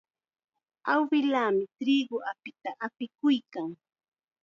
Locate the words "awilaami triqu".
0.93-2.15